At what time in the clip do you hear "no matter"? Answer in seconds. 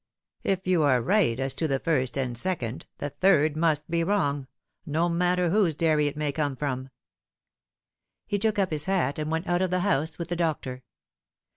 4.83-5.51